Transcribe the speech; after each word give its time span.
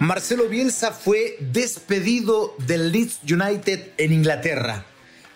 Marcelo 0.00 0.48
Bielsa 0.48 0.92
fue 0.92 1.36
despedido 1.52 2.54
del 2.66 2.90
Leeds 2.90 3.20
United 3.30 3.90
en 3.98 4.14
Inglaterra. 4.14 4.86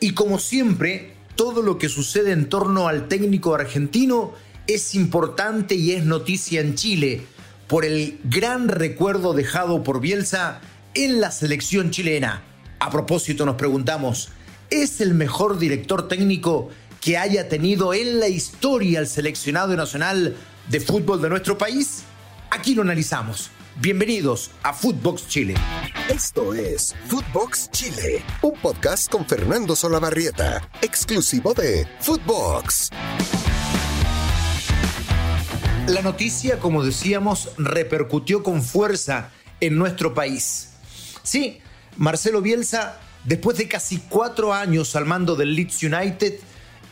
Y 0.00 0.14
como 0.14 0.38
siempre, 0.38 1.12
todo 1.36 1.60
lo 1.60 1.76
que 1.76 1.90
sucede 1.90 2.32
en 2.32 2.48
torno 2.48 2.88
al 2.88 3.06
técnico 3.06 3.54
argentino 3.54 4.32
es 4.66 4.94
importante 4.94 5.74
y 5.74 5.92
es 5.92 6.06
noticia 6.06 6.62
en 6.62 6.76
Chile 6.76 7.26
por 7.68 7.84
el 7.84 8.18
gran 8.24 8.68
recuerdo 8.68 9.34
dejado 9.34 9.82
por 9.82 10.00
Bielsa 10.00 10.62
en 10.94 11.20
la 11.20 11.30
selección 11.30 11.90
chilena. 11.90 12.42
A 12.78 12.88
propósito, 12.88 13.44
nos 13.44 13.56
preguntamos, 13.56 14.30
¿es 14.70 15.02
el 15.02 15.12
mejor 15.12 15.58
director 15.58 16.08
técnico 16.08 16.70
que 17.02 17.18
haya 17.18 17.50
tenido 17.50 17.92
en 17.92 18.18
la 18.18 18.28
historia 18.28 19.00
el 19.00 19.08
seleccionado 19.08 19.76
nacional 19.76 20.34
de 20.70 20.80
fútbol 20.80 21.20
de 21.20 21.28
nuestro 21.28 21.58
país? 21.58 22.04
Aquí 22.48 22.74
lo 22.74 22.80
analizamos. 22.80 23.50
Bienvenidos 23.80 24.52
a 24.62 24.72
Footbox 24.72 25.26
Chile. 25.26 25.54
Esto 26.08 26.54
es 26.54 26.94
Footbox 27.08 27.72
Chile, 27.72 28.22
un 28.40 28.52
podcast 28.60 29.10
con 29.10 29.26
Fernando 29.26 29.74
Solabarrieta, 29.74 30.70
exclusivo 30.80 31.54
de 31.54 31.84
Footbox. 32.00 32.90
La 35.88 36.02
noticia, 36.02 36.60
como 36.60 36.84
decíamos, 36.84 37.50
repercutió 37.58 38.44
con 38.44 38.62
fuerza 38.62 39.30
en 39.60 39.76
nuestro 39.76 40.14
país. 40.14 40.74
Sí, 41.24 41.58
Marcelo 41.96 42.42
Bielsa, 42.42 43.00
después 43.24 43.58
de 43.58 43.66
casi 43.66 43.98
cuatro 44.08 44.54
años 44.54 44.94
al 44.94 45.04
mando 45.04 45.34
del 45.34 45.56
Leeds 45.56 45.82
United, 45.82 46.38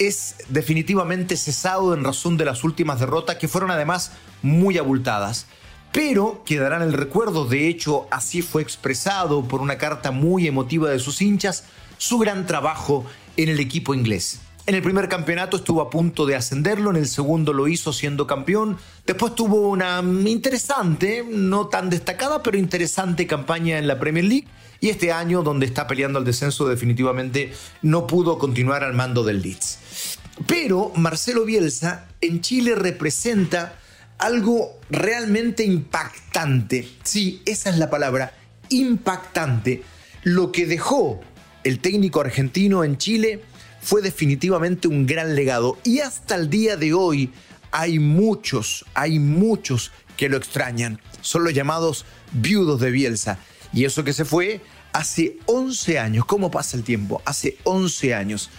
es 0.01 0.35
definitivamente 0.49 1.37
cesado 1.37 1.95
en 1.95 2.03
razón 2.03 2.37
de 2.37 2.45
las 2.45 2.65
últimas 2.65 2.99
derrotas 2.99 3.37
que 3.37 3.47
fueron 3.47 3.71
además 3.71 4.11
muy 4.43 4.79
abultadas 4.79 5.47
pero 5.93 6.43
quedará 6.45 6.77
en 6.77 6.83
el 6.83 6.93
recuerdo, 6.95 7.45
de 7.45 7.69
hecho 7.69 8.07
así 8.11 8.43
fue 8.43 8.63
expresado 8.63 9.47
por 9.47 9.61
una 9.61 9.79
carta 9.79 10.11
muy 10.11 10.47
emotiva 10.47 10.91
de 10.91 10.99
sus 10.99 11.21
hinchas, 11.21 11.65
su 11.99 12.19
gran 12.19 12.47
trabajo 12.47 13.05
en 13.37 13.51
el 13.51 13.61
equipo 13.61 13.95
inglés. 13.95 14.41
En 14.65 14.77
el 14.77 14.83
primer 14.83 15.09
campeonato 15.09 15.57
estuvo 15.57 15.81
a 15.81 15.91
punto 15.91 16.25
de 16.25 16.37
ascenderlo, 16.37 16.91
en 16.91 16.97
el 16.97 17.09
segundo 17.09 17.53
lo 17.53 17.67
hizo 17.67 17.93
siendo 17.93 18.29
campeón, 18.29 18.79
después 19.05 19.35
tuvo 19.35 19.69
una 19.69 20.01
interesante, 20.25 21.27
no 21.29 21.67
tan 21.67 21.91
destacada, 21.91 22.43
pero 22.43 22.57
interesante 22.57 23.27
campaña 23.27 23.79
en 23.79 23.89
la 23.89 23.99
Premier 23.99 24.25
League 24.25 24.47
y 24.81 24.89
este 24.89 25.13
año 25.13 25.43
donde 25.43 25.67
está 25.67 25.87
peleando 25.87 26.21
el 26.21 26.25
descenso 26.25 26.69
definitivamente 26.69 27.53
no 27.83 28.07
pudo 28.07 28.39
continuar 28.39 28.85
al 28.85 28.95
mando 28.95 29.25
del 29.25 29.43
Leeds. 29.43 30.19
Pero 30.47 30.93
Marcelo 30.97 31.45
Bielsa 31.45 32.07
en 32.21 32.41
Chile 32.41 32.75
representa 32.75 33.79
algo 34.23 34.79
realmente 34.89 35.65
impactante. 35.65 36.89
Sí, 37.03 37.43
esa 37.45 37.71
es 37.71 37.79
la 37.79 37.91
palabra, 37.91 38.33
impactante. 38.69 39.83
Lo 40.23 40.53
que 40.53 40.65
dejó 40.65 41.21
el 41.65 41.81
técnico 41.81 42.21
argentino 42.21 42.85
en 42.85 42.99
Chile 42.99 43.43
fue 43.81 44.01
definitivamente 44.01 44.87
un 44.87 45.07
gran 45.07 45.35
legado. 45.35 45.77
Y 45.83 46.01
hasta 46.01 46.37
el 46.37 46.49
día 46.51 46.77
de 46.77 46.95
hoy 46.95 47.33
hay 47.73 47.99
muchos, 47.99 48.85
hay 48.95 49.19
muchos 49.19 49.91
que 50.17 50.29
lo 50.29 50.37
extrañan. 50.37 51.01
Son 51.21 51.43
los 51.43 51.53
llamados 51.53 52.07
viudos 52.31 52.81
de 52.81 52.93
Bielsa. 52.93 53.39
Y 53.73 53.87
eso 53.87 54.05
que 54.05 54.13
se 54.13 54.25
fue 54.25 54.61
hace 54.93 55.39
11 55.47 55.99
años. 55.99 56.27
¿Cómo 56.27 56.49
pasa 56.49 56.77
el 56.77 56.85
tiempo? 56.85 57.21
Hace 57.25 57.57
11 57.65 58.15
años. 58.15 58.51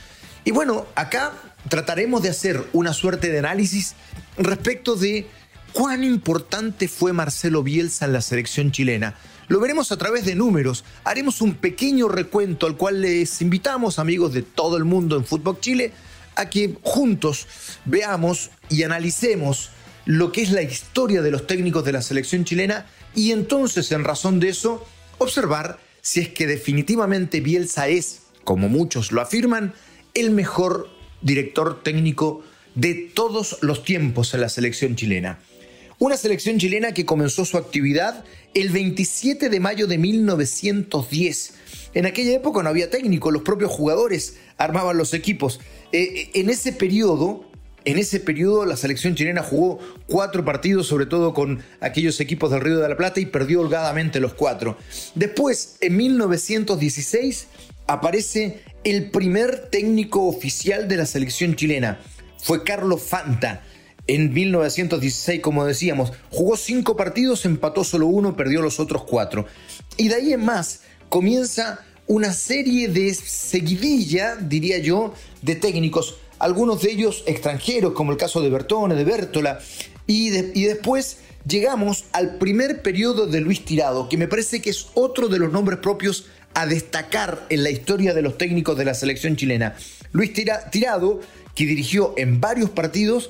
Y 0.43 0.51
bueno, 0.51 0.87
acá 0.95 1.31
trataremos 1.69 2.21
de 2.21 2.29
hacer 2.29 2.67
una 2.73 2.91
suerte 2.91 3.29
de 3.29 3.39
análisis 3.39 3.95
respecto 4.37 4.97
de 4.97 5.25
cuán 5.73 6.03
importante 6.03 6.87
fue 6.87 7.13
Marcelo 7.13 7.63
Bielsa 7.63 8.05
en 8.05 8.13
la 8.13 8.21
selección 8.21 8.71
chilena. 8.71 9.15
Lo 9.47 9.59
veremos 9.59 9.91
a 9.91 9.97
través 9.97 10.23
de 10.23 10.35
números. 10.35 10.85
Haremos 11.03 11.41
un 11.41 11.55
pequeño 11.55 12.07
recuento 12.07 12.67
al 12.67 12.77
cual 12.77 13.01
les 13.01 13.41
invitamos, 13.41 13.99
amigos 13.99 14.33
de 14.33 14.43
todo 14.43 14.77
el 14.77 14.85
mundo 14.85 15.17
en 15.17 15.25
Fútbol 15.25 15.59
Chile, 15.59 15.91
a 16.35 16.49
que 16.49 16.77
juntos 16.81 17.47
veamos 17.85 18.51
y 18.69 18.83
analicemos 18.83 19.71
lo 20.05 20.31
que 20.31 20.43
es 20.43 20.51
la 20.51 20.61
historia 20.61 21.21
de 21.21 21.31
los 21.31 21.47
técnicos 21.47 21.83
de 21.83 21.91
la 21.91 22.01
selección 22.01 22.45
chilena 22.45 22.85
y 23.15 23.31
entonces, 23.31 23.91
en 23.91 24.03
razón 24.03 24.39
de 24.39 24.49
eso, 24.49 24.85
observar 25.17 25.79
si 26.01 26.19
es 26.19 26.29
que 26.29 26.47
definitivamente 26.47 27.41
Bielsa 27.41 27.87
es, 27.87 28.23
como 28.43 28.69
muchos 28.69 29.11
lo 29.11 29.21
afirman, 29.21 29.73
el 30.13 30.31
mejor 30.31 30.89
director 31.21 31.81
técnico 31.81 32.43
de 32.75 32.93
todos 32.95 33.57
los 33.61 33.83
tiempos 33.83 34.33
en 34.33 34.41
la 34.41 34.49
selección 34.49 34.95
chilena. 34.95 35.39
Una 35.99 36.17
selección 36.17 36.57
chilena 36.57 36.91
que 36.93 37.05
comenzó 37.05 37.45
su 37.45 37.57
actividad 37.57 38.25
el 38.53 38.69
27 38.69 39.49
de 39.49 39.59
mayo 39.59 39.87
de 39.87 39.97
1910. 39.97 41.53
En 41.93 42.05
aquella 42.05 42.33
época 42.33 42.63
no 42.63 42.69
había 42.69 42.89
técnico, 42.89 43.31
los 43.31 43.43
propios 43.43 43.71
jugadores 43.71 44.37
armaban 44.57 44.97
los 44.97 45.13
equipos. 45.13 45.59
Eh, 45.91 46.01
eh, 46.01 46.31
en 46.33 46.49
ese 46.49 46.73
periodo, 46.73 47.45
en 47.85 47.99
ese 47.99 48.19
periodo 48.19 48.65
la 48.65 48.75
selección 48.75 49.15
chilena 49.15 49.43
jugó 49.43 49.79
cuatro 50.07 50.43
partidos, 50.43 50.87
sobre 50.87 51.05
todo 51.05 51.33
con 51.33 51.63
aquellos 51.79 52.19
equipos 52.19 52.49
del 52.49 52.61
Río 52.61 52.79
de 52.79 52.89
la 52.89 52.97
Plata, 52.97 53.19
y 53.19 53.27
perdió 53.27 53.61
holgadamente 53.61 54.19
los 54.19 54.33
cuatro. 54.33 54.77
Después, 55.13 55.77
en 55.81 55.95
1916, 55.95 57.47
aparece 57.85 58.61
el 58.83 59.11
primer 59.11 59.69
técnico 59.69 60.27
oficial 60.27 60.87
de 60.87 60.97
la 60.97 61.05
selección 61.05 61.55
chilena. 61.55 61.99
Fue 62.39 62.63
Carlos 62.63 63.03
Fanta 63.03 63.63
en 64.07 64.33
1916, 64.33 65.41
como 65.41 65.65
decíamos, 65.65 66.11
jugó 66.29 66.57
cinco 66.57 66.95
partidos, 66.95 67.45
empató 67.45 67.83
solo 67.83 68.07
uno, 68.07 68.35
perdió 68.35 68.61
los 68.61 68.79
otros 68.79 69.03
cuatro. 69.03 69.45
Y 69.97 70.09
de 70.09 70.15
ahí 70.15 70.33
en 70.33 70.43
más 70.43 70.81
comienza 71.09 71.79
una 72.07 72.33
serie 72.33 72.89
de 72.89 73.13
seguidilla, 73.13 74.35
diría 74.35 74.77
yo, 74.79 75.13
de 75.41 75.55
técnicos, 75.55 76.17
algunos 76.39 76.81
de 76.81 76.91
ellos 76.91 77.23
extranjeros, 77.25 77.93
como 77.93 78.11
el 78.11 78.17
caso 78.17 78.41
de 78.41 78.49
Bertone, 78.49 78.95
de 78.95 79.03
Bertola, 79.05 79.59
y, 80.05 80.35
y 80.59 80.63
después 80.65 81.19
llegamos 81.47 82.05
al 82.11 82.37
primer 82.37 82.81
periodo 82.81 83.27
de 83.27 83.39
Luis 83.39 83.63
Tirado, 83.63 84.09
que 84.09 84.17
me 84.17 84.27
parece 84.27 84.61
que 84.61 84.69
es 84.69 84.87
otro 84.95 85.29
de 85.29 85.39
los 85.39 85.51
nombres 85.51 85.79
propios 85.79 86.25
a 86.53 86.65
destacar 86.65 87.45
en 87.49 87.63
la 87.63 87.69
historia 87.69 88.13
de 88.13 88.21
los 88.21 88.37
técnicos 88.37 88.77
de 88.77 88.85
la 88.85 88.93
selección 88.93 89.35
chilena. 89.35 89.75
Luis 90.11 90.33
Tirado, 90.33 91.21
que 91.55 91.65
dirigió 91.65 92.13
en 92.17 92.41
varios 92.41 92.69
partidos, 92.69 93.29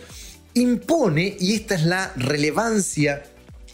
impone, 0.53 1.35
y 1.39 1.55
esta 1.55 1.75
es 1.75 1.83
la 1.83 2.13
relevancia 2.15 3.23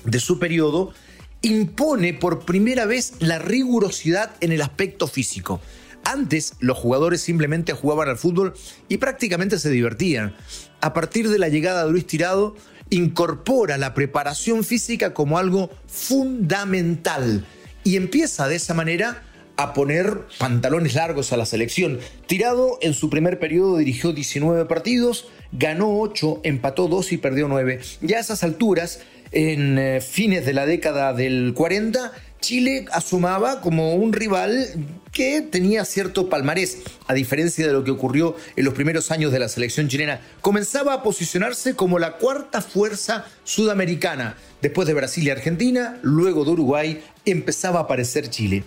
de 0.03 0.19
su 0.19 0.39
periodo, 0.39 0.93
impone 1.41 2.13
por 2.13 2.45
primera 2.45 2.85
vez 2.85 3.13
la 3.19 3.39
rigurosidad 3.39 4.31
en 4.41 4.51
el 4.51 4.61
aspecto 4.61 5.07
físico. 5.07 5.61
Antes 6.03 6.53
los 6.59 6.77
jugadores 6.77 7.21
simplemente 7.21 7.73
jugaban 7.73 8.09
al 8.09 8.17
fútbol 8.17 8.53
y 8.87 8.97
prácticamente 8.97 9.59
se 9.59 9.69
divertían. 9.69 10.35
A 10.81 10.93
partir 10.93 11.29
de 11.29 11.39
la 11.39 11.49
llegada 11.49 11.85
de 11.85 11.91
Luis 11.91 12.07
Tirado, 12.07 12.55
incorpora 12.89 13.77
la 13.77 13.93
preparación 13.93 14.63
física 14.63 15.13
como 15.13 15.37
algo 15.37 15.69
fundamental 15.87 17.45
y 17.83 17.97
empieza 17.97 18.47
de 18.47 18.55
esa 18.55 18.73
manera 18.73 19.23
a 19.59 19.73
poner 19.73 20.21
pantalones 20.37 20.95
largos 20.95 21.33
a 21.33 21.37
la 21.37 21.45
selección. 21.45 21.99
Tirado 22.27 22.79
en 22.81 22.93
su 22.93 23.09
primer 23.09 23.39
periodo 23.39 23.75
dirigió 23.75 24.13
19 24.13 24.63
partidos, 24.65 25.27
ganó 25.51 25.99
8, 25.99 26.39
empató 26.43 26.87
2 26.87 27.11
y 27.11 27.17
perdió 27.17 27.49
9. 27.49 27.81
Ya 27.99 28.17
a 28.17 28.19
esas 28.21 28.45
alturas, 28.45 29.01
en 29.33 29.77
eh, 29.77 29.99
fines 29.99 30.45
de 30.45 30.53
la 30.53 30.65
década 30.65 31.13
del 31.13 31.51
40, 31.53 32.13
Chile 32.39 32.85
asumaba 32.93 33.59
como 33.59 33.95
un 33.95 34.13
rival 34.13 34.65
que 35.11 35.41
tenía 35.41 35.83
cierto 35.83 36.29
palmarés, 36.29 36.77
a 37.07 37.13
diferencia 37.13 37.67
de 37.67 37.73
lo 37.73 37.83
que 37.83 37.91
ocurrió 37.91 38.37
en 38.55 38.63
los 38.63 38.73
primeros 38.73 39.11
años 39.11 39.33
de 39.33 39.39
la 39.39 39.49
selección 39.49 39.89
chilena. 39.89 40.21
Comenzaba 40.39 40.93
a 40.93 41.03
posicionarse 41.03 41.75
como 41.75 41.99
la 41.99 42.13
cuarta 42.13 42.61
fuerza 42.61 43.25
sudamericana. 43.43 44.37
Después 44.61 44.87
de 44.87 44.93
Brasil 44.93 45.25
y 45.25 45.31
Argentina, 45.31 45.99
luego 46.01 46.45
de 46.45 46.51
Uruguay, 46.51 47.03
empezaba 47.25 47.79
a 47.79 47.83
aparecer 47.83 48.29
Chile. 48.29 48.63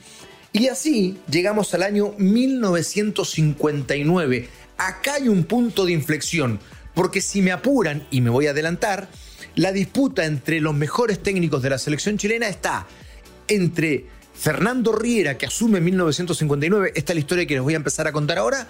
Y 0.52 0.68
así 0.68 1.18
llegamos 1.30 1.72
al 1.72 1.82
año 1.82 2.12
1959. 2.18 4.50
Acá 4.76 5.14
hay 5.14 5.28
un 5.28 5.44
punto 5.44 5.86
de 5.86 5.92
inflexión, 5.92 6.60
porque 6.94 7.22
si 7.22 7.40
me 7.40 7.52
apuran, 7.52 8.06
y 8.10 8.20
me 8.20 8.28
voy 8.28 8.48
a 8.48 8.50
adelantar, 8.50 9.08
la 9.54 9.72
disputa 9.72 10.26
entre 10.26 10.60
los 10.60 10.74
mejores 10.74 11.22
técnicos 11.22 11.62
de 11.62 11.70
la 11.70 11.78
selección 11.78 12.18
chilena 12.18 12.48
está 12.48 12.86
entre 13.48 14.04
Fernando 14.34 14.92
Riera, 14.92 15.38
que 15.38 15.46
asume 15.46 15.78
en 15.78 15.84
1959, 15.84 16.92
esta 16.94 17.12
es 17.12 17.16
la 17.16 17.20
historia 17.20 17.46
que 17.46 17.54
les 17.54 17.62
voy 17.62 17.72
a 17.72 17.76
empezar 17.76 18.06
a 18.06 18.12
contar 18.12 18.36
ahora, 18.36 18.68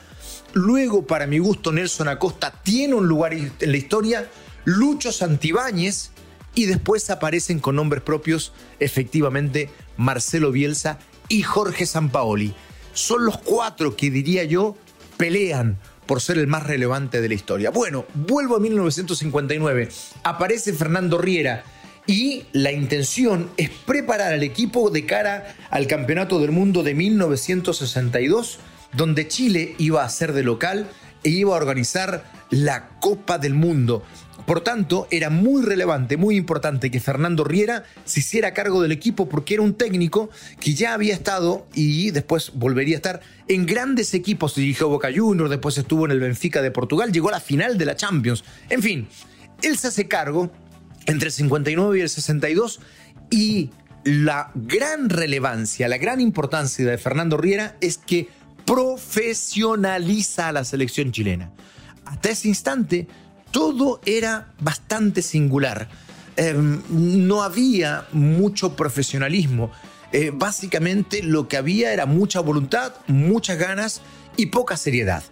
luego 0.52 1.04
para 1.04 1.26
mi 1.26 1.38
gusto 1.38 1.72
Nelson 1.72 2.06
Acosta 2.08 2.52
tiene 2.62 2.94
un 2.94 3.08
lugar 3.08 3.32
en 3.32 3.50
la 3.58 3.76
historia, 3.76 4.28
Lucho 4.64 5.10
Santibáñez, 5.10 6.12
y 6.54 6.66
después 6.66 7.10
aparecen 7.10 7.58
con 7.58 7.74
nombres 7.76 8.02
propios 8.02 8.52
efectivamente 8.78 9.70
Marcelo 9.96 10.52
Bielsa 10.52 10.98
y 11.32 11.42
Jorge 11.42 11.86
Sampaoli. 11.86 12.54
Son 12.92 13.24
los 13.24 13.38
cuatro 13.38 13.96
que 13.96 14.10
diría 14.10 14.44
yo 14.44 14.76
pelean 15.16 15.78
por 16.04 16.20
ser 16.20 16.36
el 16.36 16.46
más 16.46 16.66
relevante 16.66 17.22
de 17.22 17.28
la 17.28 17.34
historia. 17.34 17.70
Bueno, 17.70 18.04
vuelvo 18.12 18.56
a 18.56 18.60
1959. 18.60 19.88
Aparece 20.24 20.74
Fernando 20.74 21.16
Riera 21.16 21.64
y 22.06 22.44
la 22.52 22.70
intención 22.70 23.48
es 23.56 23.70
preparar 23.70 24.34
al 24.34 24.42
equipo 24.42 24.90
de 24.90 25.06
cara 25.06 25.56
al 25.70 25.86
Campeonato 25.86 26.38
del 26.38 26.50
Mundo 26.50 26.82
de 26.82 26.92
1962, 26.92 28.58
donde 28.92 29.26
Chile 29.26 29.74
iba 29.78 30.04
a 30.04 30.08
ser 30.10 30.34
de 30.34 30.42
local 30.42 30.86
e 31.24 31.30
iba 31.30 31.54
a 31.54 31.56
organizar 31.56 32.30
la 32.50 32.90
Copa 33.00 33.38
del 33.38 33.54
Mundo. 33.54 34.02
Por 34.52 34.60
tanto, 34.60 35.08
era 35.10 35.30
muy 35.30 35.62
relevante, 35.62 36.18
muy 36.18 36.36
importante 36.36 36.90
que 36.90 37.00
Fernando 37.00 37.42
Riera 37.42 37.84
se 38.04 38.20
hiciera 38.20 38.52
cargo 38.52 38.82
del 38.82 38.92
equipo 38.92 39.26
porque 39.26 39.54
era 39.54 39.62
un 39.62 39.72
técnico 39.72 40.28
que 40.60 40.74
ya 40.74 40.92
había 40.92 41.14
estado 41.14 41.66
y 41.72 42.10
después 42.10 42.52
volvería 42.52 42.96
a 42.96 42.98
estar 42.98 43.20
en 43.48 43.64
grandes 43.64 44.12
equipos. 44.12 44.54
Dirigió 44.54 44.90
Boca 44.90 45.08
Juniors, 45.10 45.48
después 45.48 45.78
estuvo 45.78 46.04
en 46.04 46.10
el 46.10 46.20
Benfica 46.20 46.60
de 46.60 46.70
Portugal, 46.70 47.12
llegó 47.12 47.30
a 47.30 47.32
la 47.32 47.40
final 47.40 47.78
de 47.78 47.86
la 47.86 47.96
Champions. 47.96 48.44
En 48.68 48.82
fin, 48.82 49.08
él 49.62 49.78
se 49.78 49.88
hace 49.88 50.06
cargo 50.06 50.52
entre 51.06 51.28
el 51.28 51.32
59 51.32 51.98
y 51.98 52.02
el 52.02 52.10
62 52.10 52.80
y 53.30 53.70
la 54.04 54.50
gran 54.54 55.08
relevancia, 55.08 55.88
la 55.88 55.96
gran 55.96 56.20
importancia 56.20 56.84
de 56.84 56.98
Fernando 56.98 57.38
Riera 57.38 57.78
es 57.80 57.96
que 57.96 58.28
profesionaliza 58.66 60.48
a 60.48 60.52
la 60.52 60.64
selección 60.66 61.10
chilena. 61.10 61.50
Hasta 62.04 62.28
ese 62.28 62.48
instante 62.48 63.08
todo 63.52 64.00
era 64.04 64.48
bastante 64.58 65.22
singular. 65.22 65.88
Em, 66.36 66.82
no 66.88 67.42
había 67.42 68.08
mucho 68.12 68.74
profesionalismo. 68.74 69.70
Eh, 70.12 70.30
básicamente 70.34 71.22
lo 71.22 71.46
que 71.46 71.56
había 71.56 71.92
era 71.92 72.06
mucha 72.06 72.40
voluntad, 72.40 72.94
muchas 73.06 73.58
ganas 73.58 74.00
y 74.36 74.46
poca 74.46 74.76
seriedad. 74.76 75.22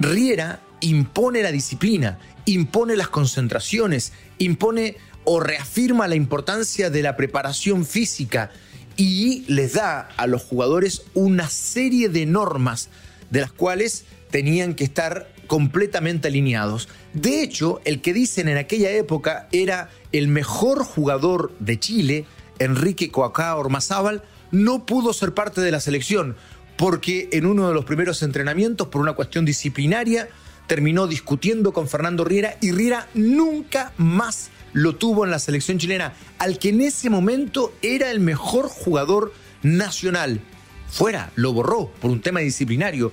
Riera 0.00 0.60
impone 0.80 1.42
la 1.42 1.52
disciplina, 1.52 2.18
impone 2.46 2.96
las 2.96 3.08
concentraciones, 3.08 4.12
impone 4.38 4.96
o 5.24 5.40
reafirma 5.40 6.08
la 6.08 6.16
importancia 6.16 6.90
de 6.90 7.02
la 7.02 7.16
preparación 7.16 7.86
física 7.86 8.50
y 8.96 9.44
les 9.48 9.74
da 9.74 10.08
a 10.16 10.26
los 10.26 10.42
jugadores 10.42 11.02
una 11.14 11.48
serie 11.48 12.08
de 12.08 12.26
normas 12.26 12.88
de 13.30 13.40
las 13.40 13.52
cuales 13.52 14.04
tenían 14.30 14.74
que 14.74 14.84
estar 14.84 15.33
completamente 15.46 16.28
alineados. 16.28 16.88
De 17.12 17.42
hecho, 17.42 17.80
el 17.84 18.00
que 18.00 18.12
dicen 18.12 18.48
en 18.48 18.58
aquella 18.58 18.90
época 18.90 19.48
era 19.52 19.90
el 20.12 20.28
mejor 20.28 20.84
jugador 20.84 21.52
de 21.58 21.78
Chile, 21.78 22.26
Enrique 22.58 23.10
Coacá 23.10 23.56
Ormazábal, 23.56 24.22
no 24.50 24.86
pudo 24.86 25.12
ser 25.12 25.34
parte 25.34 25.60
de 25.60 25.70
la 25.70 25.80
selección 25.80 26.36
porque 26.76 27.28
en 27.32 27.46
uno 27.46 27.68
de 27.68 27.74
los 27.74 27.84
primeros 27.84 28.22
entrenamientos, 28.22 28.88
por 28.88 29.00
una 29.00 29.12
cuestión 29.12 29.44
disciplinaria, 29.44 30.28
terminó 30.66 31.06
discutiendo 31.06 31.72
con 31.72 31.88
Fernando 31.88 32.24
Riera 32.24 32.56
y 32.60 32.72
Riera 32.72 33.08
nunca 33.14 33.92
más 33.96 34.50
lo 34.72 34.96
tuvo 34.96 35.24
en 35.24 35.30
la 35.30 35.38
selección 35.38 35.78
chilena, 35.78 36.14
al 36.38 36.58
que 36.58 36.70
en 36.70 36.80
ese 36.80 37.10
momento 37.10 37.72
era 37.80 38.10
el 38.10 38.20
mejor 38.20 38.68
jugador 38.68 39.32
nacional. 39.62 40.40
Fuera, 40.88 41.30
lo 41.36 41.52
borró 41.52 41.90
por 42.00 42.10
un 42.10 42.20
tema 42.20 42.40
disciplinario 42.40 43.12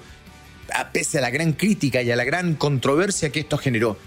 pese 0.91 1.17
a 1.17 1.21
la 1.21 1.29
gran 1.29 1.53
crítica 1.53 2.01
y 2.01 2.11
a 2.11 2.15
la 2.15 2.23
gran 2.23 2.55
controversia 2.55 3.31
que 3.31 3.41
esto 3.41 3.57
generó. 3.57 3.97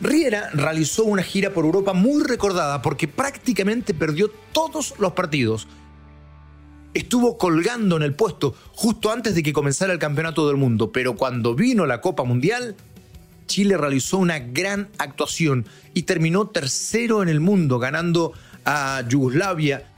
Riera 0.00 0.50
realizó 0.52 1.04
una 1.04 1.22
gira 1.22 1.52
por 1.52 1.64
Europa 1.64 1.92
muy 1.92 2.22
recordada 2.22 2.82
porque 2.82 3.08
prácticamente 3.08 3.94
perdió 3.94 4.30
todos 4.52 4.94
los 4.98 5.12
partidos. 5.12 5.66
Estuvo 6.94 7.36
colgando 7.36 7.96
en 7.96 8.02
el 8.02 8.14
puesto 8.14 8.54
justo 8.72 9.10
antes 9.10 9.34
de 9.34 9.42
que 9.42 9.52
comenzara 9.52 9.92
el 9.92 9.98
Campeonato 9.98 10.46
del 10.46 10.56
Mundo, 10.56 10.92
pero 10.92 11.16
cuando 11.16 11.54
vino 11.54 11.84
la 11.84 12.00
Copa 12.00 12.24
Mundial, 12.24 12.76
Chile 13.46 13.76
realizó 13.76 14.18
una 14.18 14.38
gran 14.38 14.88
actuación 14.98 15.66
y 15.94 16.02
terminó 16.02 16.48
tercero 16.48 17.22
en 17.22 17.28
el 17.28 17.40
mundo, 17.40 17.78
ganando 17.78 18.32
a 18.64 19.02
Yugoslavia 19.08 19.90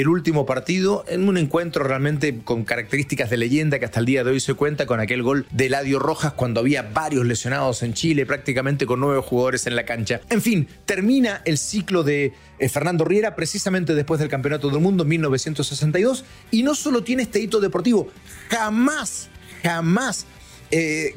el 0.00 0.06
último 0.06 0.46
partido 0.46 1.04
en 1.08 1.28
un 1.28 1.36
encuentro 1.38 1.82
realmente 1.82 2.38
con 2.44 2.64
características 2.64 3.30
de 3.30 3.36
leyenda 3.36 3.80
que 3.80 3.84
hasta 3.84 3.98
el 3.98 4.06
día 4.06 4.22
de 4.22 4.30
hoy 4.30 4.38
se 4.38 4.54
cuenta 4.54 4.86
con 4.86 5.00
aquel 5.00 5.24
gol 5.24 5.44
de 5.50 5.66
Eladio 5.66 5.98
Rojas 5.98 6.34
cuando 6.34 6.60
había 6.60 6.82
varios 6.82 7.26
lesionados 7.26 7.82
en 7.82 7.94
Chile, 7.94 8.24
prácticamente 8.24 8.86
con 8.86 9.00
nueve 9.00 9.20
jugadores 9.20 9.66
en 9.66 9.74
la 9.74 9.84
cancha. 9.84 10.20
En 10.30 10.40
fin, 10.40 10.68
termina 10.86 11.42
el 11.44 11.58
ciclo 11.58 12.04
de 12.04 12.32
eh, 12.60 12.68
Fernando 12.68 13.04
Riera 13.04 13.34
precisamente 13.34 13.96
después 13.96 14.20
del 14.20 14.28
Campeonato 14.28 14.70
del 14.70 14.80
Mundo 14.80 15.02
en 15.02 15.08
1962 15.08 16.24
y 16.52 16.62
no 16.62 16.76
solo 16.76 17.02
tiene 17.02 17.24
este 17.24 17.40
hito 17.40 17.58
deportivo, 17.58 18.08
jamás, 18.50 19.28
jamás 19.64 20.26
eh, 20.70 21.16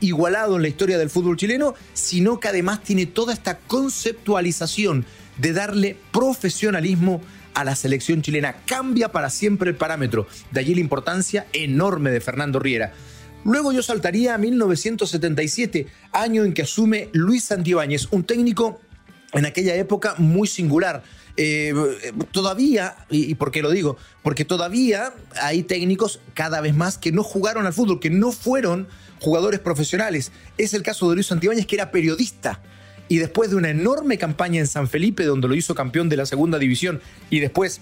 igualado 0.00 0.56
en 0.56 0.62
la 0.62 0.68
historia 0.68 0.98
del 0.98 1.08
fútbol 1.08 1.38
chileno, 1.38 1.74
sino 1.94 2.38
que 2.38 2.48
además 2.48 2.82
tiene 2.82 3.06
toda 3.06 3.32
esta 3.32 3.56
conceptualización 3.56 5.06
de 5.38 5.54
darle 5.54 5.96
profesionalismo 6.12 7.22
a 7.54 7.64
la 7.64 7.74
selección 7.74 8.22
chilena. 8.22 8.56
Cambia 8.66 9.12
para 9.12 9.30
siempre 9.30 9.70
el 9.70 9.76
parámetro. 9.76 10.26
De 10.50 10.60
allí 10.60 10.74
la 10.74 10.80
importancia 10.80 11.46
enorme 11.52 12.10
de 12.10 12.20
Fernando 12.20 12.58
Riera. 12.58 12.92
Luego 13.44 13.72
yo 13.72 13.82
saltaría 13.82 14.34
a 14.34 14.38
1977, 14.38 15.86
año 16.12 16.44
en 16.44 16.52
que 16.52 16.62
asume 16.62 17.08
Luis 17.12 17.44
Santibáñez, 17.44 18.08
un 18.10 18.24
técnico 18.24 18.80
en 19.32 19.46
aquella 19.46 19.74
época 19.76 20.14
muy 20.18 20.46
singular. 20.46 21.02
Eh, 21.36 21.72
todavía, 22.32 22.96
y, 23.08 23.34
por 23.36 23.50
qué 23.50 23.62
lo 23.62 23.70
digo? 23.70 23.96
Porque 24.22 24.44
todavía 24.44 25.14
hay 25.40 25.62
técnicos 25.62 26.20
cada 26.34 26.60
vez 26.60 26.74
más 26.74 26.98
que 26.98 27.12
no 27.12 27.22
jugaron 27.22 27.64
al 27.64 27.72
fútbol, 27.72 27.98
que 27.98 28.10
no 28.10 28.30
fueron 28.30 28.88
jugadores 29.20 29.60
profesionales. 29.60 30.32
Es 30.58 30.74
el 30.74 30.82
caso 30.82 31.08
de 31.08 31.14
Luis 31.14 31.28
Santibáñez, 31.28 31.66
que 31.66 31.76
era 31.76 31.90
periodista 31.90 32.60
y 33.10 33.18
después 33.18 33.50
de 33.50 33.56
una 33.56 33.70
enorme 33.70 34.18
campaña 34.18 34.60
en 34.60 34.68
San 34.68 34.86
Felipe, 34.86 35.24
donde 35.24 35.48
lo 35.48 35.56
hizo 35.56 35.74
campeón 35.74 36.08
de 36.08 36.16
la 36.16 36.26
segunda 36.26 36.60
división, 36.60 37.00
y 37.28 37.40
después 37.40 37.80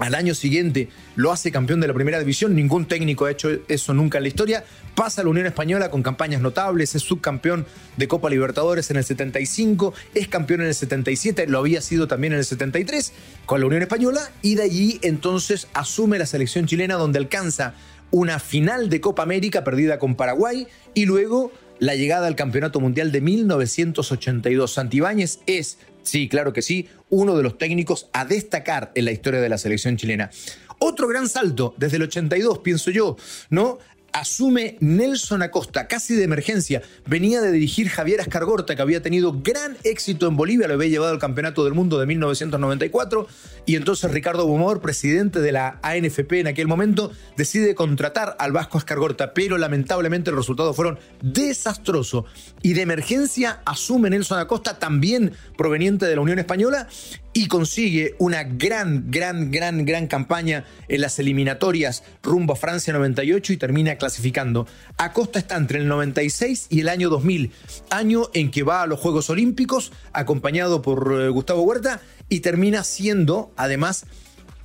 al 0.00 0.16
año 0.16 0.34
siguiente 0.34 0.88
lo 1.14 1.30
hace 1.30 1.52
campeón 1.52 1.80
de 1.80 1.86
la 1.86 1.94
primera 1.94 2.18
división, 2.18 2.56
ningún 2.56 2.84
técnico 2.86 3.26
ha 3.26 3.30
hecho 3.30 3.48
eso 3.68 3.94
nunca 3.94 4.18
en 4.18 4.24
la 4.24 4.28
historia, 4.28 4.64
pasa 4.96 5.20
a 5.20 5.24
la 5.24 5.30
Unión 5.30 5.46
Española 5.46 5.88
con 5.88 6.02
campañas 6.02 6.42
notables, 6.42 6.96
es 6.96 7.02
subcampeón 7.02 7.64
de 7.96 8.08
Copa 8.08 8.28
Libertadores 8.28 8.90
en 8.90 8.96
el 8.96 9.04
75, 9.04 9.94
es 10.16 10.26
campeón 10.26 10.62
en 10.62 10.66
el 10.66 10.74
77, 10.74 11.46
lo 11.46 11.60
había 11.60 11.80
sido 11.80 12.08
también 12.08 12.32
en 12.32 12.40
el 12.40 12.44
73 12.44 13.12
con 13.46 13.60
la 13.60 13.66
Unión 13.66 13.82
Española 13.82 14.32
y 14.42 14.56
de 14.56 14.64
allí 14.64 14.98
entonces 15.02 15.68
asume 15.74 16.18
la 16.18 16.26
selección 16.26 16.66
chilena 16.66 16.96
donde 16.96 17.20
alcanza 17.20 17.74
una 18.10 18.40
final 18.40 18.88
de 18.88 19.00
Copa 19.00 19.22
América 19.22 19.62
perdida 19.62 20.00
con 20.00 20.16
Paraguay 20.16 20.66
y 20.92 21.06
luego 21.06 21.52
la 21.78 21.94
llegada 21.94 22.26
al 22.26 22.36
Campeonato 22.36 22.80
Mundial 22.80 23.12
de 23.12 23.20
1982. 23.20 24.72
Santibáñez 24.72 25.40
es, 25.46 25.78
sí, 26.02 26.28
claro 26.28 26.52
que 26.52 26.62
sí, 26.62 26.88
uno 27.10 27.36
de 27.36 27.42
los 27.42 27.58
técnicos 27.58 28.08
a 28.12 28.24
destacar 28.24 28.92
en 28.94 29.04
la 29.04 29.12
historia 29.12 29.40
de 29.40 29.48
la 29.48 29.58
selección 29.58 29.96
chilena. 29.96 30.30
Otro 30.78 31.08
gran 31.08 31.28
salto 31.28 31.74
desde 31.78 31.96
el 31.96 32.02
82, 32.04 32.58
pienso 32.58 32.90
yo, 32.90 33.16
¿no? 33.50 33.78
Asume 34.20 34.76
Nelson 34.80 35.42
Acosta, 35.42 35.88
casi 35.88 36.14
de 36.14 36.24
emergencia. 36.24 36.82
Venía 37.06 37.40
de 37.40 37.52
dirigir 37.52 37.88
Javier 37.88 38.20
Ascargorta, 38.20 38.74
que 38.74 38.82
había 38.82 39.02
tenido 39.02 39.40
gran 39.42 39.76
éxito 39.84 40.26
en 40.26 40.36
Bolivia, 40.36 40.68
lo 40.68 40.74
había 40.74 40.88
llevado 40.88 41.12
al 41.12 41.18
Campeonato 41.18 41.64
del 41.64 41.74
Mundo 41.74 41.98
de 41.98 42.06
1994. 42.06 43.28
Y 43.66 43.76
entonces 43.76 44.10
Ricardo 44.10 44.46
Bumor, 44.46 44.80
presidente 44.80 45.40
de 45.40 45.52
la 45.52 45.78
ANFP 45.82 46.40
en 46.40 46.46
aquel 46.46 46.66
momento, 46.66 47.12
decide 47.36 47.74
contratar 47.74 48.36
al 48.38 48.52
Vasco 48.52 48.78
Ascargorta, 48.78 49.34
pero 49.34 49.58
lamentablemente 49.58 50.30
los 50.30 50.38
resultados 50.38 50.74
fueron 50.74 50.98
desastrosos. 51.22 52.24
Y 52.62 52.72
de 52.72 52.82
emergencia 52.82 53.60
asume 53.64 54.10
Nelson 54.10 54.38
Acosta, 54.38 54.78
también 54.78 55.32
proveniente 55.58 56.06
de 56.06 56.14
la 56.14 56.22
Unión 56.22 56.38
Española, 56.38 56.88
y 57.36 57.48
consigue 57.48 58.14
una 58.18 58.44
gran, 58.44 59.10
gran, 59.10 59.50
gran, 59.50 59.84
gran 59.84 60.06
campaña 60.06 60.64
en 60.88 61.02
las 61.02 61.18
eliminatorias 61.18 62.02
rumbo 62.22 62.54
a 62.54 62.56
Francia 62.56 62.94
98 62.94 63.52
y 63.52 63.56
termina 63.58 63.96
clasificando. 63.96 64.66
Acosta 64.96 65.38
está 65.38 65.58
entre 65.58 65.80
el 65.80 65.86
96 65.86 66.68
y 66.70 66.80
el 66.80 66.88
año 66.88 67.10
2000, 67.10 67.52
año 67.90 68.22
en 68.32 68.50
que 68.50 68.62
va 68.62 68.80
a 68.80 68.86
los 68.86 68.98
Juegos 69.00 69.28
Olímpicos 69.28 69.92
acompañado 70.14 70.80
por 70.80 71.14
eh, 71.20 71.28
Gustavo 71.28 71.60
Huerta 71.60 72.00
y 72.30 72.40
termina 72.40 72.82
siendo 72.84 73.52
además 73.58 74.06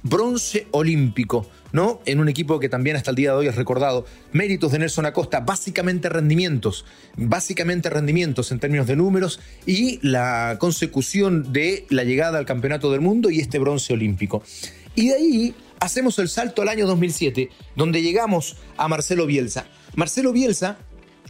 bronce 0.01 0.68
olímpico. 0.72 1.50
¿No? 1.72 2.01
En 2.06 2.20
un 2.20 2.30
equipo 2.30 2.60
que 2.60 2.70
también 2.70 2.96
hasta 2.96 3.12
el 3.12 3.16
día 3.16 3.32
de 3.32 3.38
hoy 3.38 3.48
es 3.48 3.56
recordado. 3.56 4.06
Méritos 4.32 4.72
de 4.72 4.80
Nelson 4.80 5.06
Acosta, 5.06 5.40
básicamente 5.40 6.10
rendimientos, 6.10 6.86
básicamente 7.16 7.90
rendimientos 7.90 8.51
en 8.51 8.60
términos 8.60 8.88
de 8.88 8.96
números 8.96 9.40
y 9.66 10.00
la 10.08 10.58
consecución 10.60 11.54
de 11.54 11.86
la 11.90 12.04
llegada 12.04 12.38
al 12.38 12.46
Campeonato 12.46 12.92
del 12.92 13.01
Mundo 13.01 13.30
y 13.30 13.40
este 13.40 13.60
bronce 13.60 13.94
olímpico. 13.94 14.44
Y 14.96 15.10
de 15.10 15.16
ahí 15.16 15.56
hacemos 15.80 16.20
el 16.20 16.30
salto 16.30 16.62
al 16.62 16.70
año 16.70 16.86
2007, 16.88 17.50
donde 17.75 18.01
llegamos 18.01 18.58
a 18.78 18.88
Marcelo 18.88 19.25
Bielsa. 19.25 19.66
Marcelo 19.96 20.32
Bielsa 20.32 20.78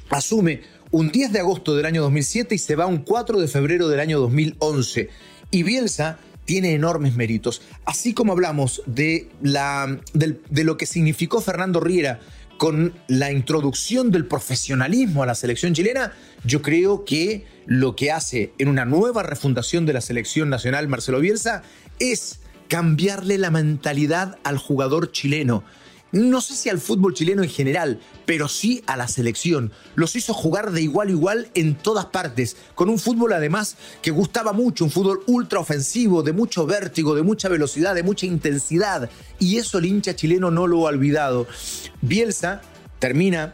asume 0.09 0.61
un 0.91 1.11
10 1.11 1.31
de 1.31 1.39
agosto 1.39 1.75
del 1.75 1.85
año 1.85 2.01
2007 2.01 2.55
y 2.55 2.57
se 2.57 2.75
va 2.75 2.85
un 2.85 2.99
4 2.99 3.39
de 3.39 3.47
febrero 3.47 3.87
del 3.87 3.99
año 3.99 4.19
2011. 4.19 5.09
Y 5.51 5.63
Bielsa 5.63 6.19
tiene 6.45 6.73
enormes 6.73 7.15
méritos. 7.15 7.61
Así 7.85 8.13
como 8.13 8.33
hablamos 8.33 8.81
de, 8.85 9.29
la, 9.41 9.99
de, 10.13 10.63
lo 10.63 10.77
que 10.77 10.85
significó 10.85 11.41
Fernando 11.41 11.79
Riera 11.79 12.19
con 12.57 12.93
la 13.07 13.31
introducción 13.31 14.11
del 14.11 14.25
profesionalismo 14.25 15.23
a 15.23 15.25
la 15.25 15.35
selección 15.35 15.73
chilena, 15.73 16.13
yo 16.43 16.61
creo 16.61 17.05
que 17.05 17.45
lo 17.65 17.95
que 17.95 18.11
hace 18.11 18.53
en 18.59 18.67
una 18.67 18.85
nueva 18.85 19.23
refundación 19.23 19.85
de 19.85 19.93
la 19.93 20.01
selección 20.01 20.49
nacional 20.49 20.87
Marcelo 20.87 21.19
Bielsa 21.19 21.63
es 21.99 22.39
cambiarle 22.67 23.37
la 23.37 23.51
mentalidad 23.51 24.37
al 24.43 24.57
jugador 24.57 25.11
chileno 25.11 25.63
no 26.11 26.41
sé 26.41 26.55
si 26.55 26.69
al 26.69 26.79
fútbol 26.79 27.13
chileno 27.13 27.43
en 27.43 27.49
general, 27.49 27.99
pero 28.25 28.47
sí 28.47 28.83
a 28.85 28.97
la 28.97 29.07
selección. 29.07 29.71
Los 29.95 30.15
hizo 30.15 30.33
jugar 30.33 30.71
de 30.71 30.81
igual 30.81 31.07
a 31.07 31.11
igual 31.11 31.47
en 31.53 31.75
todas 31.75 32.07
partes, 32.07 32.57
con 32.75 32.89
un 32.89 32.99
fútbol 32.99 33.33
además 33.33 33.77
que 34.01 34.11
gustaba 34.11 34.53
mucho, 34.53 34.85
un 34.85 34.91
fútbol 34.91 35.21
ultra 35.27 35.59
ofensivo, 35.59 36.23
de 36.23 36.33
mucho 36.33 36.65
vértigo, 36.65 37.15
de 37.15 37.23
mucha 37.23 37.49
velocidad, 37.49 37.95
de 37.95 38.03
mucha 38.03 38.25
intensidad. 38.25 39.09
Y 39.39 39.57
eso 39.57 39.77
el 39.77 39.85
hincha 39.85 40.15
chileno 40.15 40.51
no 40.51 40.67
lo 40.67 40.85
ha 40.85 40.89
olvidado. 40.89 41.47
Bielsa 42.01 42.61
termina 42.99 43.53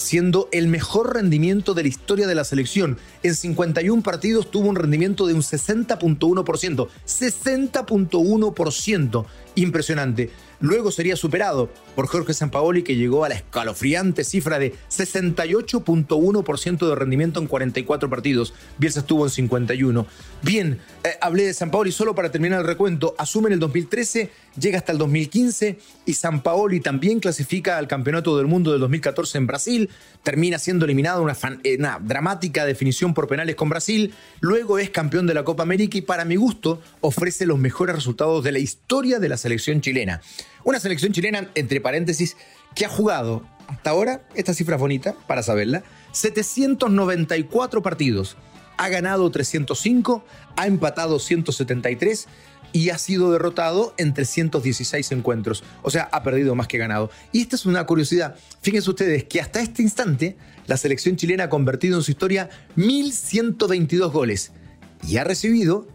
siendo 0.00 0.48
el 0.50 0.66
mejor 0.68 1.14
rendimiento 1.14 1.74
de 1.74 1.82
la 1.82 1.88
historia 1.88 2.26
de 2.26 2.34
la 2.34 2.44
selección. 2.44 2.96
En 3.22 3.34
51 3.34 4.02
partidos 4.02 4.50
tuvo 4.50 4.68
un 4.68 4.76
rendimiento 4.76 5.26
de 5.26 5.34
un 5.34 5.42
60.1%. 5.42 6.88
60.1%. 7.06 9.26
Impresionante. 9.54 10.30
Luego 10.60 10.90
sería 10.90 11.16
superado 11.16 11.70
por 11.94 12.06
Jorge 12.06 12.34
Sampaoli, 12.34 12.82
que 12.82 12.96
llegó 12.96 13.24
a 13.24 13.30
la 13.30 13.36
escalofriante 13.36 14.24
cifra 14.24 14.58
de 14.58 14.74
68.1% 14.90 16.88
de 16.88 16.94
rendimiento 16.94 17.40
en 17.40 17.46
44 17.46 18.10
partidos. 18.10 18.52
Bielsa 18.76 19.00
estuvo 19.00 19.24
en 19.24 19.30
51. 19.30 20.06
Bien, 20.42 20.78
eh, 21.02 21.12
hablé 21.22 21.44
de 21.44 21.54
Sampaoli 21.54 21.92
solo 21.92 22.14
para 22.14 22.30
terminar 22.30 22.60
el 22.60 22.66
recuento. 22.66 23.14
Asume 23.16 23.48
en 23.48 23.54
el 23.54 23.58
2013, 23.58 24.30
llega 24.58 24.78
hasta 24.78 24.92
el 24.92 24.98
2015 24.98 25.78
y 26.04 26.12
Sampaoli 26.12 26.80
también 26.80 27.20
clasifica 27.20 27.78
al 27.78 27.88
Campeonato 27.88 28.36
del 28.36 28.46
Mundo 28.46 28.72
del 28.72 28.80
2014 28.80 29.38
en 29.38 29.46
Brasil. 29.46 29.90
Termina 30.22 30.58
siendo 30.58 30.84
eliminado 30.84 31.22
una, 31.22 31.36
una 31.78 31.98
dramática 32.00 32.66
definición 32.66 33.14
por 33.14 33.28
penales 33.28 33.56
con 33.56 33.70
Brasil. 33.70 34.12
Luego 34.40 34.78
es 34.78 34.90
campeón 34.90 35.26
de 35.26 35.32
la 35.32 35.44
Copa 35.44 35.62
América 35.62 35.96
y 35.96 36.02
para 36.02 36.26
mi 36.26 36.36
gusto 36.36 36.82
ofrece 37.00 37.46
los 37.46 37.58
mejores 37.58 37.96
resultados 37.96 38.44
de 38.44 38.52
la 38.52 38.58
historia 38.58 39.18
de 39.18 39.28
la 39.30 39.38
selección 39.38 39.80
chilena. 39.80 40.20
Una 40.64 40.80
selección 40.80 41.12
chilena, 41.12 41.50
entre 41.54 41.80
paréntesis, 41.80 42.36
que 42.74 42.84
ha 42.84 42.88
jugado 42.88 43.42
hasta 43.68 43.90
ahora, 43.90 44.22
esta 44.34 44.52
cifra 44.52 44.76
es 44.76 44.80
bonita 44.80 45.14
para 45.26 45.42
saberla, 45.42 45.84
794 46.12 47.82
partidos. 47.82 48.36
Ha 48.76 48.88
ganado 48.88 49.30
305, 49.30 50.24
ha 50.56 50.66
empatado 50.66 51.18
173 51.18 52.26
y 52.72 52.90
ha 52.90 52.98
sido 52.98 53.30
derrotado 53.32 53.94
en 53.96 54.14
316 54.14 55.12
encuentros. 55.12 55.62
O 55.82 55.90
sea, 55.90 56.08
ha 56.12 56.22
perdido 56.22 56.54
más 56.54 56.66
que 56.66 56.78
ganado. 56.78 57.10
Y 57.32 57.42
esta 57.42 57.56
es 57.56 57.66
una 57.66 57.84
curiosidad. 57.86 58.36
Fíjense 58.62 58.90
ustedes 58.90 59.24
que 59.24 59.40
hasta 59.40 59.60
este 59.60 59.82
instante 59.82 60.36
la 60.66 60.76
selección 60.76 61.16
chilena 61.16 61.44
ha 61.44 61.50
convertido 61.50 61.96
en 61.96 62.02
su 62.02 62.10
historia 62.10 62.48
1.122 62.76 64.10
goles 64.10 64.52
y 65.06 65.16
ha 65.16 65.24
recibido 65.24 65.88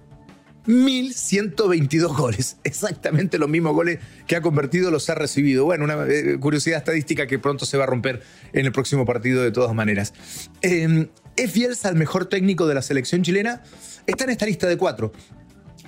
1.122 0.67 2.15
goles. 2.15 2.57
Exactamente 2.63 3.37
los 3.37 3.49
mismos 3.49 3.73
goles 3.73 3.99
que 4.27 4.35
ha 4.35 4.41
convertido 4.41 4.91
los 4.91 5.09
ha 5.09 5.15
recibido. 5.15 5.65
Bueno, 5.65 5.83
una 5.83 6.05
eh, 6.07 6.37
curiosidad 6.39 6.79
estadística 6.79 7.27
que 7.27 7.39
pronto 7.39 7.65
se 7.65 7.77
va 7.77 7.83
a 7.83 7.87
romper 7.87 8.21
en 8.53 8.65
el 8.65 8.71
próximo 8.71 9.05
partido 9.05 9.43
de 9.43 9.51
todas 9.51 9.73
maneras. 9.73 10.13
Eh, 10.61 11.07
¿Es 11.35 11.53
Bielsa 11.53 11.89
el 11.89 11.95
mejor 11.95 12.25
técnico 12.25 12.67
de 12.67 12.75
la 12.75 12.81
selección 12.81 13.21
chilena? 13.23 13.61
Está 14.07 14.23
en 14.23 14.29
esta 14.29 14.45
lista 14.45 14.67
de 14.67 14.77
cuatro. 14.77 15.11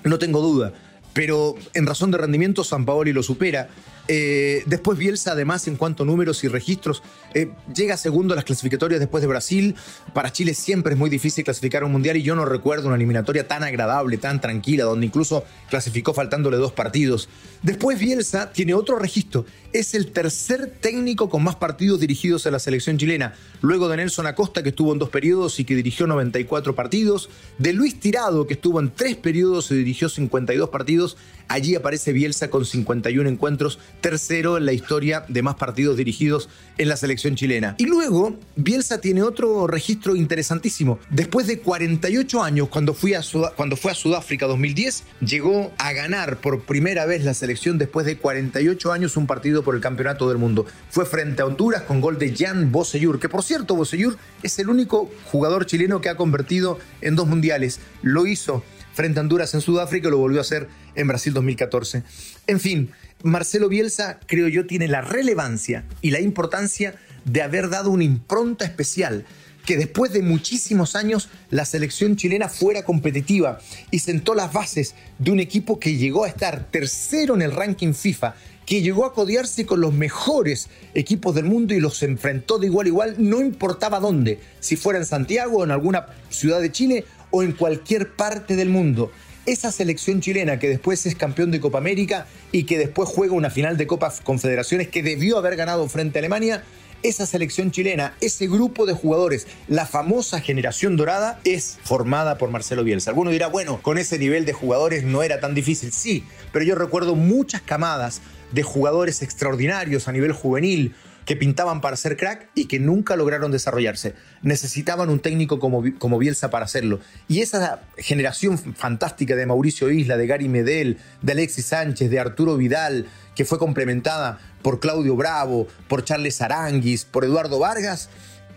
No 0.03 0.19
tengo 0.19 0.41
duda. 0.41 0.73
Pero 1.13 1.55
en 1.73 1.87
razón 1.87 2.11
de 2.11 2.17
rendimiento, 2.17 2.63
San 2.63 2.85
Paoli 2.85 3.13
lo 3.13 3.23
supera. 3.23 3.69
Eh, 4.07 4.63
después 4.65 4.97
Bielsa, 4.97 5.31
además, 5.31 5.67
en 5.67 5.75
cuanto 5.75 6.03
a 6.03 6.05
números 6.05 6.43
y 6.43 6.47
registros, 6.47 7.03
eh, 7.33 7.51
llega 7.73 7.97
segundo 7.97 8.33
a 8.33 8.35
las 8.35 8.45
clasificatorias 8.45 8.99
después 8.99 9.21
de 9.21 9.27
Brasil. 9.27 9.75
Para 10.13 10.31
Chile 10.31 10.53
siempre 10.53 10.93
es 10.93 10.99
muy 10.99 11.09
difícil 11.09 11.43
clasificar 11.43 11.83
un 11.83 11.91
mundial 11.91 12.17
y 12.17 12.23
yo 12.23 12.35
no 12.35 12.45
recuerdo 12.45 12.87
una 12.87 12.95
eliminatoria 12.95 13.47
tan 13.47 13.63
agradable, 13.63 14.17
tan 14.17 14.39
tranquila, 14.39 14.85
donde 14.85 15.05
incluso 15.05 15.43
clasificó 15.69 16.13
faltándole 16.13 16.57
dos 16.57 16.71
partidos. 16.71 17.29
Después 17.61 17.99
Bielsa 17.99 18.51
tiene 18.51 18.73
otro 18.73 18.97
registro. 18.97 19.45
Es 19.73 19.93
el 19.93 20.11
tercer 20.11 20.71
técnico 20.79 21.29
con 21.29 21.43
más 21.43 21.55
partidos 21.55 21.99
dirigidos 21.99 22.47
a 22.47 22.51
la 22.51 22.59
selección 22.59 22.97
chilena. 22.97 23.35
Luego 23.61 23.89
de 23.89 23.97
Nelson 23.97 24.25
Acosta, 24.25 24.63
que 24.63 24.69
estuvo 24.69 24.93
en 24.93 24.99
dos 24.99 25.09
periodos 25.09 25.59
y 25.59 25.65
que 25.65 25.75
dirigió 25.75 26.07
94 26.07 26.73
partidos. 26.73 27.29
De 27.57 27.73
Luis 27.73 27.99
Tirado, 27.99 28.47
que 28.47 28.53
estuvo 28.53 28.79
en 28.79 28.91
tres 28.93 29.17
periodos 29.17 29.69
y 29.71 29.75
dirigió 29.75 30.09
52 30.09 30.69
partidos. 30.69 31.17
Allí 31.49 31.75
aparece 31.75 32.11
Bielsa 32.11 32.49
con 32.49 32.65
51 32.65 33.29
encuentros, 33.29 33.79
tercero 34.01 34.57
en 34.57 34.65
la 34.65 34.73
historia 34.73 35.23
de 35.27 35.41
más 35.41 35.55
partidos 35.55 35.97
dirigidos 35.97 36.49
en 36.77 36.89
la 36.89 36.97
selección 36.97 37.35
chilena. 37.35 37.75
Y 37.77 37.85
luego, 37.85 38.37
Bielsa 38.55 38.99
tiene 38.99 39.23
otro 39.23 39.65
registro 39.67 40.15
interesantísimo. 40.15 40.99
Después 41.09 41.47
de 41.47 41.59
48 41.59 42.43
años, 42.43 42.67
cuando, 42.69 42.93
a 42.93 43.51
cuando 43.51 43.77
fue 43.77 43.91
a 43.91 43.95
Sudáfrica 43.95 44.45
2010, 44.45 45.03
llegó 45.21 45.71
a 45.77 45.93
ganar 45.93 46.41
por 46.41 46.63
primera 46.63 47.05
vez 47.05 47.23
la 47.23 47.33
selección 47.33 47.77
después 47.77 48.05
de 48.05 48.17
48 48.17 48.91
años 48.91 49.15
un 49.17 49.27
partido 49.27 49.56
por 49.63 49.75
el 49.75 49.81
Campeonato 49.81 50.27
del 50.29 50.37
Mundo. 50.37 50.65
Fue 50.89 51.05
frente 51.05 51.41
a 51.41 51.45
Honduras 51.45 51.83
con 51.83 52.01
gol 52.01 52.17
de 52.17 52.35
Jan 52.35 52.71
Bosellur, 52.71 53.19
que 53.19 53.29
por 53.29 53.43
cierto, 53.43 53.75
Bosellur 53.75 54.17
es 54.43 54.57
el 54.59 54.69
único 54.69 55.09
jugador 55.31 55.65
chileno 55.65 56.01
que 56.01 56.09
ha 56.09 56.17
convertido 56.17 56.79
en 57.01 57.15
dos 57.15 57.27
mundiales. 57.27 57.79
Lo 58.01 58.25
hizo 58.25 58.63
frente 58.93 59.19
a 59.19 59.21
Honduras 59.21 59.53
en 59.53 59.61
Sudáfrica 59.61 60.07
y 60.07 60.11
lo 60.11 60.17
volvió 60.17 60.39
a 60.39 60.41
hacer 60.41 60.67
en 60.95 61.07
Brasil 61.07 61.33
2014. 61.33 62.03
En 62.47 62.59
fin, 62.59 62.91
Marcelo 63.23 63.69
Bielsa, 63.69 64.19
creo 64.25 64.47
yo, 64.47 64.65
tiene 64.65 64.87
la 64.87 65.01
relevancia 65.01 65.85
y 66.01 66.11
la 66.11 66.19
importancia 66.19 66.95
de 67.25 67.41
haber 67.41 67.69
dado 67.69 67.91
una 67.91 68.03
impronta 68.03 68.65
especial 68.65 69.25
que 69.67 69.75
después 69.75 70.13
de 70.13 70.21
muchísimos 70.21 70.95
años 70.95 71.27
la 71.49 71.65
selección 71.65 72.15
chilena 72.15 72.47
fuera 72.47 72.83
competitiva 72.85 73.59
y 73.91 73.99
sentó 73.99 74.33
las 74.33 74.53
bases 74.53 74.95
de 75.19 75.29
un 75.29 75.41
equipo 75.41 75.77
que 75.77 75.97
llegó 75.97 76.23
a 76.23 76.29
estar 76.29 76.71
tercero 76.71 77.35
en 77.35 77.41
el 77.41 77.51
ranking 77.51 77.93
FIFA, 77.93 78.35
que 78.67 78.81
llegó 78.81 79.05
a 79.05 79.13
codiarse 79.13 79.65
con 79.65 79.79
los 79.79 79.93
mejores 79.93 80.67
equipos 80.93 81.33
del 81.33 81.45
mundo 81.45 81.73
y 81.73 81.79
los 81.79 82.03
enfrentó 82.03 82.59
de 82.59 82.67
igual 82.67 82.85
a 82.85 82.89
igual, 82.89 83.15
no 83.17 83.41
importaba 83.41 84.01
dónde, 84.01 84.39
si 84.59 84.75
fuera 84.75 84.99
en 84.99 85.05
Santiago 85.05 85.63
en 85.63 85.71
alguna 85.71 86.07
ciudad 86.29 86.59
de 86.59 86.71
Chile 86.71 87.05
o 87.31 87.43
en 87.43 87.53
cualquier 87.53 88.11
parte 88.15 88.57
del 88.57 88.67
mundo. 88.67 89.09
Esa 89.45 89.71
selección 89.71 90.19
chilena 90.19 90.59
que 90.59 90.67
después 90.67 91.05
es 91.05 91.15
campeón 91.15 91.49
de 91.49 91.61
Copa 91.61 91.77
América 91.77 92.27
y 92.51 92.65
que 92.65 92.77
después 92.77 93.07
juega 93.07 93.33
una 93.33 93.49
final 93.49 93.77
de 93.77 93.87
Copa 93.87 94.13
Confederaciones 94.21 94.89
que 94.89 95.01
debió 95.01 95.37
haber 95.37 95.55
ganado 95.55 95.87
frente 95.87 96.17
a 96.17 96.19
Alemania, 96.19 96.65
esa 97.03 97.25
selección 97.25 97.71
chilena, 97.71 98.15
ese 98.19 98.47
grupo 98.47 98.85
de 98.85 98.93
jugadores, 98.93 99.47
la 99.69 99.85
famosa 99.85 100.41
generación 100.41 100.97
dorada, 100.97 101.39
es 101.45 101.77
formada 101.83 102.37
por 102.37 102.49
Marcelo 102.49 102.83
Bielsa. 102.83 103.11
Alguno 103.11 103.31
dirá, 103.31 103.47
bueno, 103.47 103.81
con 103.81 103.97
ese 103.97 104.19
nivel 104.19 104.43
de 104.43 104.51
jugadores 104.51 105.03
no 105.03 105.23
era 105.23 105.39
tan 105.39 105.55
difícil. 105.55 105.93
Sí, 105.93 106.25
pero 106.51 106.65
yo 106.65 106.75
recuerdo 106.75 107.15
muchas 107.15 107.61
camadas 107.61 108.21
de 108.51 108.63
jugadores 108.63 109.21
extraordinarios 109.21 110.07
a 110.07 110.11
nivel 110.11 110.31
juvenil, 110.31 110.95
que 111.27 111.35
pintaban 111.35 111.81
para 111.81 111.97
ser 111.97 112.15
crack 112.15 112.49
y 112.55 112.65
que 112.65 112.79
nunca 112.79 113.17
lograron 113.17 113.51
desarrollarse. 113.51 114.15
Necesitaban 114.41 115.09
un 115.09 115.19
técnico 115.19 115.59
como, 115.59 115.83
como 115.99 116.19
Bielsa 116.19 116.49
para 116.49 116.63
hacerlo. 116.63 117.01
Y 117.27 117.41
esa 117.41 117.81
generación 117.97 118.57
fantástica 118.57 119.35
de 119.35 119.45
Mauricio 119.45 119.91
Isla, 119.91 120.15
de 120.15 120.25
Gary 120.25 120.47
Medel, 120.47 120.97
de 121.21 121.33
Alexis 121.33 121.65
Sánchez, 121.65 122.09
de 122.09 122.19
Arturo 122.19 122.55
Vidal, 122.55 123.07
que 123.35 123.43
fue 123.43 123.59
complementada 123.59 124.39
por 124.61 124.79
Claudio 124.79 125.17
Bravo, 125.17 125.67
por 125.89 126.05
Charles 126.05 126.41
Aranguis, 126.41 127.03
por 127.03 127.25
Eduardo 127.25 127.59
Vargas, 127.59 128.09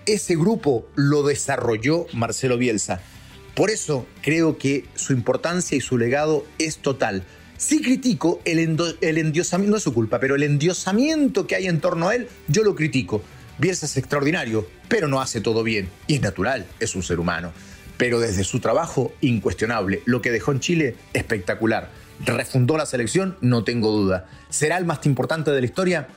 ese 0.06 0.36
grupo 0.36 0.88
lo 0.94 1.24
desarrolló 1.24 2.06
Marcelo 2.12 2.56
Bielsa. 2.56 3.00
Por 3.54 3.70
eso 3.70 4.06
creo 4.22 4.58
que 4.58 4.86
su 4.94 5.12
importancia 5.12 5.76
y 5.76 5.80
su 5.80 5.98
legado 5.98 6.46
es 6.58 6.78
total. 6.78 7.24
Sí 7.60 7.82
critico 7.82 8.40
el, 8.46 8.58
endiosamiento, 8.58 9.70
no 9.70 9.76
es 9.76 9.82
su 9.82 9.92
culpa, 9.92 10.18
pero 10.18 10.34
el 10.34 10.44
endiosamiento 10.44 11.46
que 11.46 11.56
hay 11.56 11.66
en 11.66 11.78
torno 11.78 12.08
a 12.08 12.14
él, 12.14 12.26
yo 12.48 12.64
lo 12.64 12.74
critico. 12.74 13.20
Bielsa 13.58 13.84
es 13.84 13.98
extraordinario, 13.98 14.66
pero 14.88 15.08
no 15.08 15.20
hace 15.20 15.42
todo 15.42 15.62
bien. 15.62 15.90
Y 16.06 16.14
es 16.14 16.22
natural, 16.22 16.64
es 16.80 16.94
un 16.94 17.02
ser 17.02 17.20
humano. 17.20 17.52
Pero 17.98 18.18
desde 18.18 18.44
su 18.44 18.60
trabajo, 18.60 19.12
incuestionable. 19.20 20.00
Lo 20.06 20.22
que 20.22 20.30
dejó 20.30 20.52
en 20.52 20.60
Chile, 20.60 20.96
espectacular. 21.12 21.90
Refundó 22.24 22.78
la 22.78 22.86
selección, 22.86 23.36
no 23.42 23.62
tengo 23.62 23.92
duda. 23.92 24.26
¿Será 24.48 24.78
el 24.78 24.86
más 24.86 25.04
importante 25.04 25.50
de 25.50 25.60
la 25.60 25.66
historia? 25.66 26.08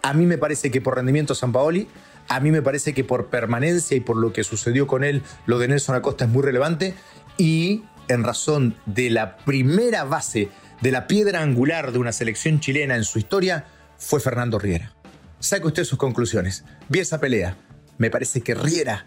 A 0.00 0.14
mí 0.14 0.24
me 0.24 0.38
parece 0.38 0.70
que 0.70 0.80
por 0.80 0.96
rendimiento 0.96 1.34
San 1.34 1.52
Paoli, 1.52 1.88
a 2.28 2.40
mí 2.40 2.50
me 2.50 2.62
parece 2.62 2.94
que 2.94 3.04
por 3.04 3.26
permanencia 3.26 3.98
y 3.98 4.00
por 4.00 4.16
lo 4.16 4.32
que 4.32 4.44
sucedió 4.44 4.86
con 4.86 5.04
él, 5.04 5.22
lo 5.44 5.58
de 5.58 5.68
Nelson 5.68 5.94
Acosta 5.94 6.24
es 6.24 6.30
muy 6.30 6.42
relevante. 6.42 6.94
Y 7.36 7.82
en 8.08 8.24
razón 8.24 8.76
de 8.86 9.10
la 9.10 9.36
primera 9.36 10.04
base, 10.04 10.50
de 10.80 10.90
la 10.90 11.06
piedra 11.06 11.42
angular 11.42 11.92
de 11.92 11.98
una 11.98 12.12
selección 12.12 12.60
chilena 12.60 12.96
en 12.96 13.04
su 13.04 13.18
historia, 13.18 13.66
fue 13.98 14.20
Fernando 14.20 14.58
Riera. 14.58 14.92
Saque 15.38 15.66
usted 15.66 15.84
sus 15.84 15.98
conclusiones. 15.98 16.64
Vi 16.88 17.00
esa 17.00 17.20
pelea. 17.20 17.56
Me 17.98 18.10
parece 18.10 18.40
que 18.40 18.54
Riera, 18.54 19.06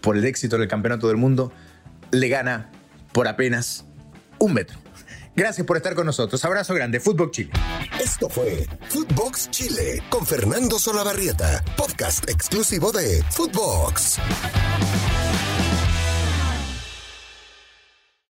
por 0.00 0.16
el 0.16 0.24
éxito 0.24 0.58
del 0.58 0.68
Campeonato 0.68 1.08
del 1.08 1.16
Mundo, 1.16 1.52
le 2.10 2.28
gana 2.28 2.70
por 3.12 3.28
apenas 3.28 3.84
un 4.38 4.54
metro. 4.54 4.78
Gracias 5.36 5.66
por 5.66 5.76
estar 5.76 5.94
con 5.94 6.06
nosotros. 6.06 6.44
Abrazo 6.44 6.74
grande. 6.74 7.00
Fútbol 7.00 7.30
Chile. 7.30 7.50
Esto 8.02 8.28
fue 8.28 8.66
Footbox 8.88 9.50
Chile 9.50 10.02
con 10.08 10.26
Fernando 10.26 10.78
Solabarrieta, 10.78 11.62
podcast 11.76 12.28
exclusivo 12.28 12.92
de 12.92 13.22
Footbox. 13.30 14.18